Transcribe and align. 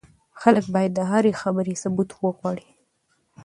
خلک 0.41 0.65
بايد 0.73 0.91
د 0.95 0.99
هرې 1.11 1.31
خبرې 1.41 1.75
ثبوت 1.81 2.09
وغواړي. 2.15 2.67